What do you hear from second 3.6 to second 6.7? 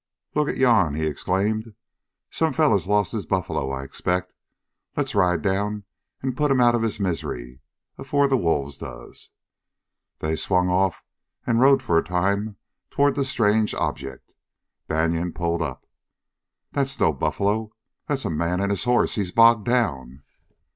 I expect. Let's ride down an' put him